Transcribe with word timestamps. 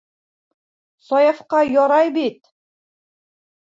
Саяфҡа 1.09 1.63
ярай 1.77 2.13
бит! 2.19 2.43